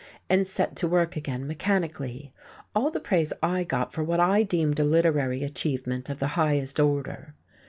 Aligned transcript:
and 0.31 0.47
set 0.47 0.75
to 0.75 0.87
work 0.87 1.15
again, 1.15 1.45
mechanically, 1.45 2.33
all 2.73 2.89
the 2.89 2.99
praise 2.99 3.31
I 3.43 3.63
got 3.63 3.93
for 3.93 4.03
what 4.03 4.19
I 4.19 4.41
deemed 4.41 4.79
a 4.79 4.83
literary 4.83 5.43
achievement 5.43 6.09
of 6.09 6.17
the 6.17 6.29
highest 6.29 6.79
order! 6.79 7.35